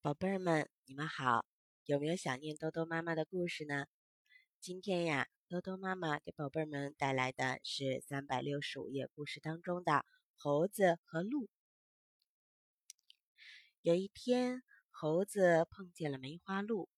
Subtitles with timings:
[0.00, 1.44] 宝贝儿们，你们好，
[1.84, 3.86] 有没有想念兜兜妈妈的故事呢？
[4.60, 10.06] 今天呀，兜兜妈妈给宝贝儿们带来的是三百六十五页故事当中的
[10.36, 11.50] 猴子和鹿。
[13.82, 16.88] 有一天，猴子碰见了梅花鹿，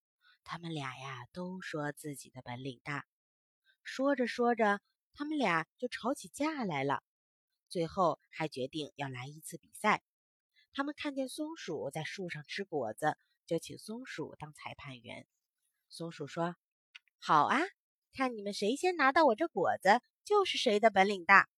[0.44, 3.06] 他们俩呀都说自己的本领大，
[3.82, 4.82] 说着说着，
[5.14, 7.02] 他们俩就吵起架来了，
[7.70, 10.02] 最后还决定要来一次比赛。
[10.72, 13.16] 他们看见松鼠在树上吃果子，
[13.46, 15.26] 就请松鼠当裁判员。
[15.88, 16.56] 松鼠说
[17.18, 17.58] ：“好啊，
[18.12, 21.48] 看你们谁先拿到我这果子，就是谁的本领大。”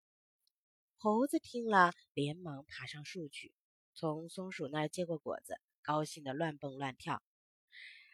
[0.96, 3.54] 猴子听了，连忙爬上树去，
[3.94, 7.22] 从松鼠那儿接过果子，高兴的乱蹦乱跳。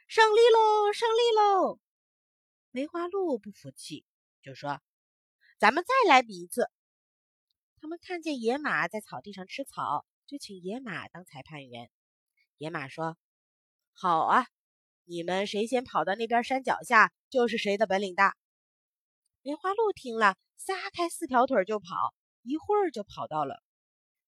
[0.09, 0.93] 胜利喽！
[0.93, 1.79] 胜利喽！
[2.71, 4.05] 梅花鹿不服气，
[4.43, 4.81] 就说
[5.59, 6.71] ：“咱们再来比一次。”
[7.81, 10.07] 他们看见野马在草地上吃草。
[10.29, 11.91] 就请野马当裁判员。
[12.59, 13.17] 野马说
[13.97, 14.47] ：“好啊，
[15.05, 18.37] 你们谁先跑到那边山脚下，就是谁的本领大。”
[19.41, 21.87] 梅花鹿听了，撒开四条腿就跑，
[22.43, 23.63] 一会儿就跑到了。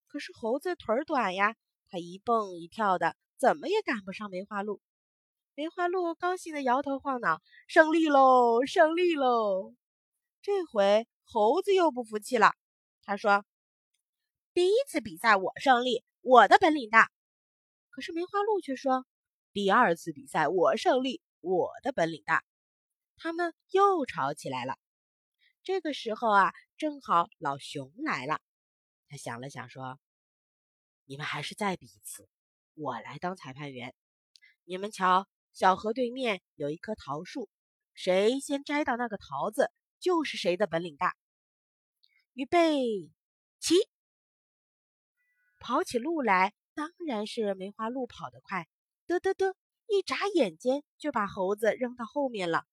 [0.07, 1.55] 可是猴子腿短呀，
[1.91, 4.81] 它一蹦一跳的，怎么也赶不上梅花鹿。
[5.55, 9.75] 梅花鹿高兴的摇头晃脑：“胜利喽，胜利喽！”
[10.41, 12.55] 这回猴子又不服气了，
[13.03, 13.45] 他说。
[14.53, 17.09] 第一次比赛我胜利，我的本领大。
[17.89, 19.07] 可是梅花鹿却说
[19.55, 22.45] ：“第二次比赛我胜利，我的本领大。”
[23.17, 24.77] 他们又吵起来了。
[25.63, 28.41] 这个时候啊，正好老熊来了。
[29.09, 30.01] 他想了想说
[31.07, 32.29] ：“你们还是再比一次，
[32.75, 33.95] 我来当裁判员。
[34.65, 37.49] 你们瞧，小河对面有一棵桃树，
[37.95, 41.15] 谁先摘到那个桃子，就是谁的本领大。”
[42.35, 43.13] 预备，
[43.61, 43.75] 起！
[45.61, 48.67] 跑起路来，当然是梅花鹿跑得快，
[49.07, 49.55] 嘚嘚嘚，
[49.87, 52.67] 一眨眼间就把猴子扔到后面了。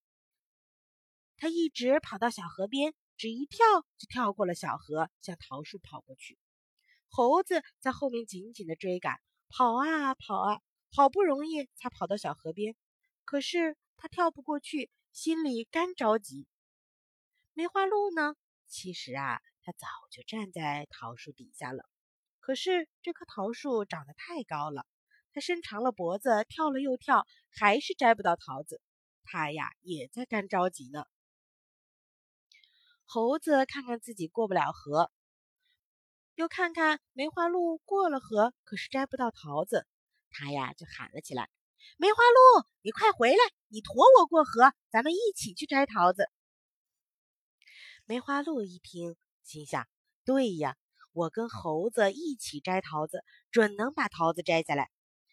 [1.36, 3.66] 他一直跑到小河边，只一跳
[3.98, 6.39] 就跳过了小河，向桃树跑过去。
[7.10, 9.20] 猴子在后面紧紧的追赶，
[9.50, 12.76] 跑啊跑啊，好不容易才跑到小河边，
[13.26, 16.48] 可是他跳不过去，心里干着急。
[17.54, 18.36] 梅花鹿呢？
[18.66, 21.90] 其实啊，它早就站在桃树底下了。
[22.48, 24.86] 可是这棵桃树长得太高了，
[25.34, 28.80] 它伸长了脖子，跳了又跳，还是摘不到桃子。
[29.26, 31.04] 它呀也在干着急呢。
[33.04, 35.12] 猴子看看自己过不了河，
[36.36, 39.86] 又看看梅花鹿过了河，可是摘不到桃子，
[40.30, 41.50] 它呀就喊了起来
[42.00, 43.38] ：“梅花鹿，你快回来，
[43.68, 46.32] 你驮我过河，咱们一起去摘桃子。”
[48.08, 49.86] 梅花鹿一听，心想
[50.24, 50.78] ：“对呀。”
[51.17, 54.92] 我跟猴子一起摘桃子，准能把桃子摘下来。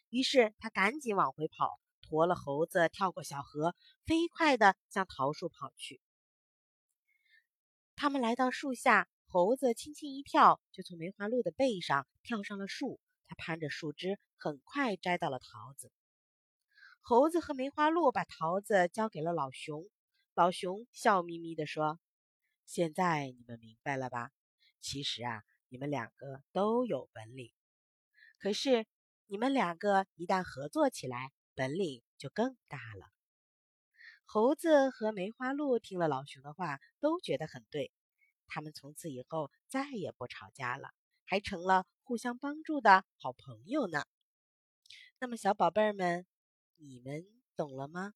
[0.08, 6.00] 于是他赶紧往回跑，驮了猴子跳过小河，飞快地向桃树跑去。
[7.96, 12.98] 他们来到树下，猴子轻轻一跳，就从梅花鹿的背上跳上了树。
[13.26, 15.92] 他攀着树枝，很快摘到了桃子。
[17.02, 19.84] 猴子和梅花鹿把桃子交给了老熊。
[20.32, 22.00] 老熊笑眯眯地说
[22.64, 24.30] ：“现在你们明白了吧？
[24.80, 25.42] 其实啊。”
[25.74, 27.52] 你们两个都有本领，
[28.38, 28.86] 可是
[29.26, 33.10] 你们两个一旦合作起来，本领就更大了。
[34.24, 37.90] 猴子和梅花鹿听了老熊的话，都觉得很对。
[38.46, 40.90] 他们从此以后再也不吵架了，
[41.24, 44.04] 还成了互相帮助的好朋友呢。
[45.18, 46.24] 那么，小宝贝儿们，
[46.76, 47.26] 你们
[47.56, 48.14] 懂了吗？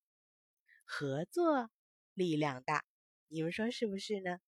[0.85, 1.71] 合作
[2.15, 2.85] 力量大，
[3.27, 4.39] 你们说是不是呢？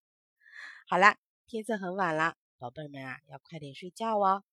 [0.87, 1.19] 好啦，
[1.49, 2.37] 天色很晚了。
[2.61, 4.45] 宝贝们啊，要快点睡觉哦！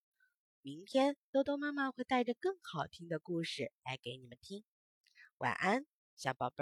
[0.62, 4.64] 明天多多妈妈会带着更好听的故事来给你们听。
[5.36, 5.84] 晚安，
[6.16, 6.56] 小宝贝儿。